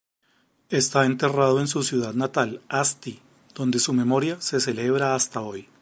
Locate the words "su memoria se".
3.77-4.59